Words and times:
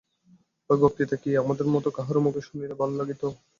ঐ 0.69 0.77
বক্তৃতা 0.79 1.15
কি 1.17 1.29
আমাদের 1.37 1.67
মতো 1.73 1.89
কাহারো 1.97 2.19
মুখে 2.25 2.41
শুনিলে 2.47 2.75
ভালো 2.81 2.93
লাগিত? 2.99 3.21